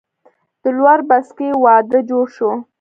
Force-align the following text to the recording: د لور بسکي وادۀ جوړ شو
د 0.61 0.63
لور 0.77 0.99
بسکي 1.09 1.49
وادۀ 1.63 1.99
جوړ 2.09 2.25
شو 2.35 2.51